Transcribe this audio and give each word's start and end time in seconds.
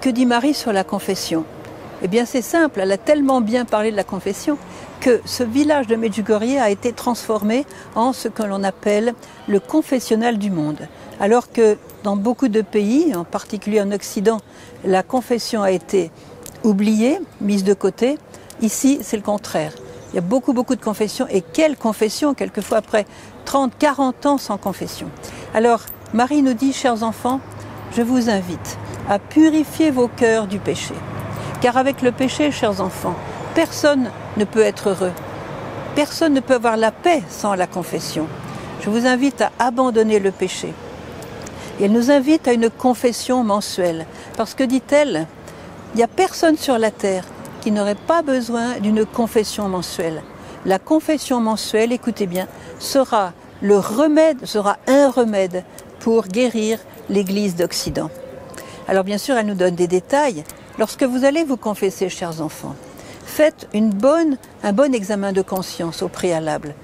Que 0.00 0.10
dit 0.10 0.26
Marie 0.26 0.54
sur 0.54 0.72
la 0.72 0.84
confession? 0.84 1.44
Eh 2.02 2.06
bien 2.06 2.24
c'est 2.26 2.42
simple, 2.42 2.78
elle 2.80 2.92
a 2.92 2.96
tellement 2.96 3.40
bien 3.40 3.64
parlé 3.64 3.90
de 3.90 3.96
la 3.96 4.04
confession 4.04 4.56
que 5.00 5.20
ce 5.24 5.42
village 5.42 5.88
de 5.88 5.96
Medjugorje 5.96 6.58
a 6.60 6.70
été 6.70 6.92
transformé 6.92 7.66
en 7.96 8.12
ce 8.12 8.28
que 8.28 8.44
l'on 8.44 8.62
appelle 8.62 9.14
le 9.48 9.58
confessionnal 9.58 10.38
du 10.38 10.52
monde. 10.52 10.86
Alors 11.18 11.50
que 11.50 11.76
dans 12.04 12.14
beaucoup 12.14 12.48
de 12.48 12.60
pays, 12.60 13.16
en 13.16 13.24
particulier 13.24 13.80
en 13.80 13.90
Occident, 13.90 14.40
la 14.84 15.02
confession 15.02 15.62
a 15.64 15.72
été 15.72 16.12
oubliée, 16.62 17.18
mise 17.40 17.64
de 17.64 17.74
côté, 17.74 18.16
ici 18.60 19.00
c'est 19.02 19.16
le 19.16 19.24
contraire. 19.24 19.72
Il 20.14 20.18
y 20.18 20.18
a 20.18 20.20
beaucoup, 20.20 20.52
beaucoup 20.52 20.76
de 20.76 20.80
confessions. 20.80 21.26
Et 21.28 21.40
quelle 21.40 21.76
confession, 21.76 22.34
quelquefois 22.34 22.78
après 22.78 23.04
30, 23.46 23.72
40 23.76 24.26
ans 24.26 24.38
sans 24.38 24.58
confession. 24.58 25.08
Alors, 25.54 25.80
Marie 26.12 26.40
nous 26.40 26.54
dit, 26.54 26.72
chers 26.72 27.02
enfants, 27.02 27.40
je 27.96 28.02
vous 28.02 28.30
invite 28.30 28.78
à 29.10 29.18
purifier 29.18 29.90
vos 29.90 30.06
cœurs 30.06 30.46
du 30.46 30.60
péché. 30.60 30.94
Car 31.60 31.76
avec 31.76 32.00
le 32.00 32.12
péché, 32.12 32.52
chers 32.52 32.80
enfants, 32.80 33.16
personne 33.56 34.08
ne 34.36 34.44
peut 34.44 34.62
être 34.62 34.90
heureux. 34.90 35.10
Personne 35.96 36.32
ne 36.32 36.38
peut 36.38 36.54
avoir 36.54 36.76
la 36.76 36.92
paix 36.92 37.24
sans 37.28 37.56
la 37.56 37.66
confession. 37.66 38.28
Je 38.82 38.90
vous 38.90 39.08
invite 39.08 39.40
à 39.40 39.50
abandonner 39.58 40.20
le 40.20 40.30
péché. 40.30 40.72
Et 41.80 41.86
elle 41.86 41.92
nous 41.92 42.12
invite 42.12 42.46
à 42.46 42.52
une 42.52 42.70
confession 42.70 43.42
mensuelle. 43.42 44.06
Parce 44.36 44.54
que, 44.54 44.62
dit-elle, 44.62 45.26
il 45.92 45.96
n'y 45.96 46.04
a 46.04 46.08
personne 46.08 46.56
sur 46.56 46.78
la 46.78 46.92
terre 46.92 47.24
qui 47.64 47.72
n'aurait 47.72 47.94
pas 47.94 48.20
besoin 48.20 48.78
d'une 48.78 49.06
confession 49.06 49.70
mensuelle. 49.70 50.22
La 50.66 50.78
confession 50.78 51.40
mensuelle, 51.40 51.92
écoutez 51.92 52.26
bien, 52.26 52.46
sera 52.78 53.32
le 53.62 53.78
remède, 53.78 54.44
sera 54.44 54.76
un 54.86 55.08
remède 55.08 55.64
pour 56.00 56.26
guérir 56.26 56.78
l'Église 57.08 57.56
d'Occident. 57.56 58.10
Alors 58.86 59.02
bien 59.02 59.16
sûr, 59.16 59.38
elle 59.38 59.46
nous 59.46 59.54
donne 59.54 59.76
des 59.76 59.86
détails. 59.86 60.44
Lorsque 60.78 61.04
vous 61.04 61.24
allez 61.24 61.42
vous 61.42 61.56
confesser, 61.56 62.10
chers 62.10 62.42
enfants, 62.42 62.76
faites 63.24 63.66
une 63.72 63.92
un 64.62 64.72
bon 64.74 64.92
examen 64.92 65.32
de 65.32 65.40
conscience 65.40 66.02
au 66.02 66.08
préalable. 66.08 66.74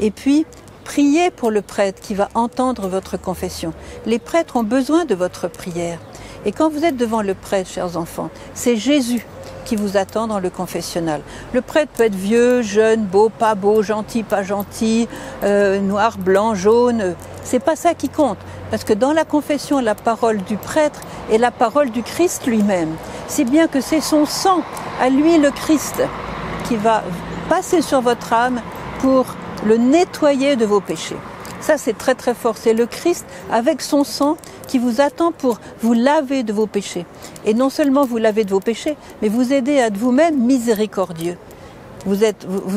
Et 0.00 0.10
puis, 0.10 0.46
priez 0.82 1.30
pour 1.30 1.52
le 1.52 1.62
prêtre 1.62 2.02
qui 2.02 2.14
va 2.14 2.28
entendre 2.34 2.88
votre 2.88 3.18
confession. 3.18 3.72
Les 4.04 4.18
prêtres 4.18 4.56
ont 4.56 4.64
besoin 4.64 5.04
de 5.04 5.14
votre 5.14 5.46
prière. 5.46 6.00
Et 6.44 6.52
quand 6.52 6.70
vous 6.70 6.84
êtes 6.84 6.96
devant 6.96 7.22
le 7.22 7.34
prêtre, 7.34 7.68
chers 7.68 7.96
enfants, 7.96 8.30
c'est 8.54 8.76
Jésus 8.76 9.26
qui 9.64 9.76
vous 9.76 9.98
attend 9.98 10.26
dans 10.26 10.40
le 10.40 10.48
confessionnal. 10.48 11.20
Le 11.52 11.60
prêtre 11.60 11.92
peut 11.94 12.04
être 12.04 12.14
vieux, 12.14 12.62
jeune, 12.62 13.04
beau, 13.04 13.28
pas 13.28 13.54
beau, 13.54 13.82
gentil, 13.82 14.22
pas 14.22 14.42
gentil, 14.42 15.08
euh, 15.44 15.78
noir, 15.78 16.16
blanc, 16.16 16.54
jaune. 16.54 17.14
C'est 17.42 17.58
pas 17.58 17.76
ça 17.76 17.92
qui 17.92 18.08
compte. 18.08 18.38
Parce 18.70 18.84
que 18.84 18.94
dans 18.94 19.12
la 19.12 19.26
confession, 19.26 19.80
la 19.80 19.94
parole 19.94 20.38
du 20.38 20.56
prêtre 20.56 21.00
est 21.30 21.36
la 21.36 21.50
parole 21.50 21.90
du 21.90 22.02
Christ 22.02 22.46
lui-même. 22.46 22.94
C'est 23.26 23.44
bien 23.44 23.68
que 23.68 23.82
c'est 23.82 24.00
son 24.00 24.24
sang, 24.24 24.62
à 25.02 25.10
lui 25.10 25.36
le 25.36 25.50
Christ, 25.50 26.02
qui 26.66 26.76
va 26.76 27.02
passer 27.50 27.82
sur 27.82 28.00
votre 28.00 28.32
âme 28.32 28.62
pour 29.00 29.26
le 29.66 29.76
nettoyer 29.76 30.56
de 30.56 30.64
vos 30.64 30.80
péchés. 30.80 31.16
Ça, 31.68 31.76
c'est 31.76 31.98
très 31.98 32.14
très 32.14 32.32
fort. 32.32 32.56
C'est 32.56 32.72
le 32.72 32.86
Christ 32.86 33.26
avec 33.50 33.82
son 33.82 34.02
sang 34.02 34.38
qui 34.68 34.78
vous 34.78 35.02
attend 35.02 35.32
pour 35.32 35.60
vous 35.82 35.92
laver 35.92 36.42
de 36.42 36.50
vos 36.50 36.66
péchés. 36.66 37.04
Et 37.44 37.52
non 37.52 37.68
seulement 37.68 38.06
vous 38.06 38.16
laver 38.16 38.44
de 38.46 38.50
vos 38.52 38.60
péchés, 38.60 38.96
mais 39.20 39.28
vous 39.28 39.52
aider 39.52 39.78
à 39.78 39.88
être 39.88 39.98
vous-même 39.98 40.38
miséricordieux. 40.38 41.36
Vous, 42.06 42.16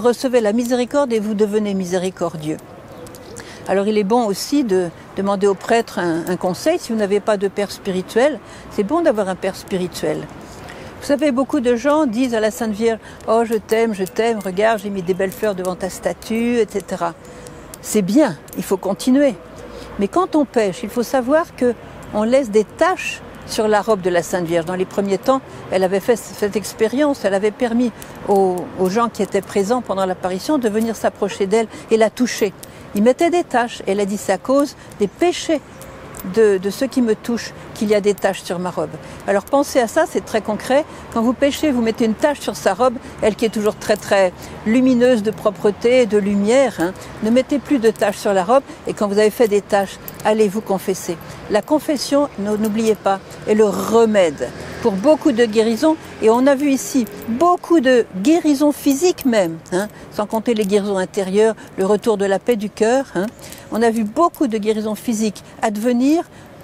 recevez 0.00 0.40
la 0.40 0.52
miséricorde 0.52 1.12
et 1.12 1.18
vous 1.18 1.34
devenez 1.34 1.74
miséricordieux. 1.74 2.58
Alors 3.66 3.88
il 3.88 3.98
est 3.98 4.04
bon 4.04 4.24
aussi 4.24 4.62
de 4.62 4.88
demander 5.16 5.48
au 5.48 5.54
prêtre 5.54 5.98
un 5.98 6.36
conseil. 6.36 6.78
Si 6.78 6.92
vous 6.92 6.98
n'avez 6.98 7.18
pas 7.18 7.36
de 7.36 7.48
père 7.48 7.72
spirituel, 7.72 8.38
c'est 8.70 8.84
bon 8.84 9.00
d'avoir 9.00 9.28
un 9.28 9.34
père 9.34 9.56
spirituel. 9.56 10.18
Vous 11.00 11.06
savez, 11.06 11.32
beaucoup 11.32 11.58
de 11.58 11.74
gens 11.74 12.06
disent 12.06 12.34
à 12.34 12.40
la 12.40 12.52
Sainte 12.52 12.70
Vierge, 12.70 13.00
oh 13.26 13.42
je 13.44 13.54
t'aime, 13.54 13.94
je 13.94 14.04
t'aime, 14.04 14.38
regarde, 14.38 14.78
j'ai 14.80 14.90
mis 14.90 15.02
des 15.02 15.14
belles 15.14 15.32
fleurs 15.32 15.56
devant 15.56 15.74
ta 15.74 15.90
statue, 15.90 16.60
etc. 16.60 17.06
C'est 17.82 18.02
bien, 18.02 18.36
il 18.56 18.62
faut 18.62 18.76
continuer. 18.76 19.34
Mais 19.98 20.08
quand 20.08 20.36
on 20.36 20.44
pêche, 20.44 20.80
il 20.82 20.90
faut 20.90 21.02
savoir 21.02 21.54
que 21.56 21.74
on 22.14 22.22
laisse 22.22 22.50
des 22.50 22.64
taches 22.64 23.20
sur 23.46 23.68
la 23.68 23.80
robe 23.80 24.00
de 24.00 24.10
la 24.10 24.22
Sainte 24.22 24.46
Vierge. 24.46 24.64
Dans 24.64 24.74
les 24.74 24.84
premiers 24.84 25.18
temps, 25.18 25.40
elle 25.70 25.84
avait 25.84 26.00
fait 26.00 26.16
cette 26.16 26.56
expérience, 26.56 27.24
elle 27.24 27.34
avait 27.34 27.50
permis 27.50 27.92
aux, 28.28 28.56
gens 28.88 29.08
qui 29.08 29.22
étaient 29.22 29.40
présents 29.42 29.82
pendant 29.82 30.06
l'apparition 30.06 30.58
de 30.58 30.68
venir 30.68 30.96
s'approcher 30.96 31.46
d'elle 31.46 31.68
et 31.90 31.96
la 31.96 32.10
toucher. 32.10 32.52
Ils 32.94 33.02
mettaient 33.02 33.30
des 33.30 33.44
taches, 33.44 33.82
elle 33.86 34.00
a 34.00 34.04
dit 34.04 34.16
c'est 34.16 34.32
à 34.32 34.38
cause 34.38 34.76
des 34.98 35.08
péchés 35.08 35.60
de, 36.34 36.58
de 36.58 36.70
ceux 36.70 36.86
qui 36.86 37.02
me 37.02 37.14
touchent 37.14 37.52
qu'il 37.74 37.88
y 37.88 37.94
a 37.94 38.00
des 38.00 38.14
taches 38.14 38.42
sur 38.42 38.58
ma 38.58 38.70
robe. 38.70 38.90
Alors 39.26 39.44
pensez 39.44 39.80
à 39.80 39.88
ça, 39.88 40.04
c'est 40.08 40.24
très 40.24 40.40
concret. 40.40 40.84
Quand 41.12 41.22
vous 41.22 41.32
pêchez, 41.32 41.70
vous 41.70 41.82
mettez 41.82 42.04
une 42.04 42.14
tache 42.14 42.40
sur 42.40 42.56
sa 42.56 42.74
robe, 42.74 42.94
elle 43.22 43.36
qui 43.36 43.44
est 43.44 43.50
toujours 43.50 43.76
très 43.76 43.96
très 43.96 44.32
lumineuse 44.66 45.22
de 45.22 45.30
propreté, 45.30 46.06
de 46.06 46.18
lumière. 46.18 46.74
Hein. 46.78 46.92
Ne 47.22 47.30
mettez 47.30 47.58
plus 47.58 47.78
de 47.78 47.90
taches 47.90 48.18
sur 48.18 48.32
la 48.32 48.44
robe 48.44 48.62
et 48.86 48.94
quand 48.94 49.08
vous 49.08 49.18
avez 49.18 49.30
fait 49.30 49.48
des 49.48 49.62
taches, 49.62 49.98
allez 50.24 50.48
vous 50.48 50.60
confesser. 50.60 51.16
La 51.50 51.62
confession, 51.62 52.28
n'oubliez 52.38 52.94
pas, 52.94 53.20
est 53.46 53.54
le 53.54 53.66
remède 53.66 54.48
pour 54.86 54.94
beaucoup 54.94 55.32
de 55.32 55.44
guérisons. 55.46 55.96
Et 56.22 56.30
on 56.30 56.46
a 56.46 56.54
vu 56.54 56.70
ici 56.70 57.06
beaucoup 57.26 57.80
de 57.80 58.06
guérisons 58.22 58.70
physiques 58.70 59.24
même, 59.24 59.58
hein, 59.72 59.88
sans 60.12 60.26
compter 60.26 60.54
les 60.54 60.64
guérisons 60.64 60.96
intérieures, 60.96 61.56
le 61.76 61.84
retour 61.84 62.16
de 62.16 62.24
la 62.24 62.38
paix 62.38 62.54
du 62.54 62.70
cœur. 62.70 63.06
Hein. 63.16 63.26
On 63.72 63.82
a 63.82 63.90
vu 63.90 64.04
beaucoup 64.04 64.46
de 64.46 64.58
guérisons 64.58 64.94
physiques 64.94 65.42
advenir 65.60 66.22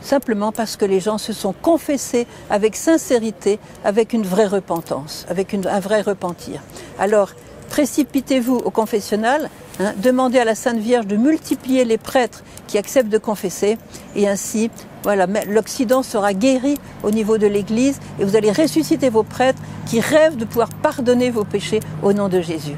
simplement 0.00 0.52
parce 0.52 0.76
que 0.76 0.84
les 0.84 1.00
gens 1.00 1.18
se 1.18 1.32
sont 1.32 1.52
confessés 1.60 2.28
avec 2.50 2.76
sincérité, 2.76 3.58
avec 3.84 4.12
une 4.12 4.22
vraie 4.22 4.46
repentance, 4.46 5.26
avec 5.28 5.52
un 5.52 5.80
vrai 5.80 6.00
repentir. 6.00 6.60
Alors, 7.00 7.30
précipitez-vous 7.68 8.58
au 8.58 8.70
confessionnal, 8.70 9.50
hein, 9.80 9.92
demandez 9.96 10.38
à 10.38 10.44
la 10.44 10.54
Sainte 10.54 10.78
Vierge 10.78 11.06
de 11.06 11.16
multiplier 11.16 11.84
les 11.84 11.98
prêtres 11.98 12.42
qui 12.66 12.78
acceptent 12.78 13.10
de 13.10 13.18
confesser, 13.18 13.78
et 14.16 14.28
ainsi, 14.28 14.70
voilà, 15.02 15.26
l'Occident 15.48 16.02
sera 16.02 16.32
guéri 16.32 16.78
au 17.02 17.10
niveau 17.10 17.38
de 17.38 17.46
l'Église, 17.46 17.98
et 18.18 18.24
vous 18.24 18.36
allez 18.36 18.50
ressusciter 18.50 19.10
vos 19.10 19.22
prêtres 19.22 19.60
qui 19.86 20.00
rêvent 20.00 20.36
de 20.36 20.44
pouvoir 20.44 20.70
pardonner 20.82 21.30
vos 21.30 21.44
péchés 21.44 21.80
au 22.02 22.12
nom 22.12 22.28
de 22.28 22.40
Jésus. 22.40 22.76